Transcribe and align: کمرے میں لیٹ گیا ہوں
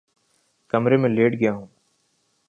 کمرے 0.73 0.97
میں 0.97 1.09
لیٹ 1.09 1.39
گیا 1.39 1.51
ہوں 1.53 1.67